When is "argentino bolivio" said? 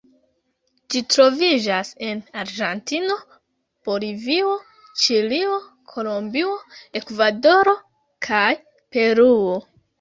2.43-4.57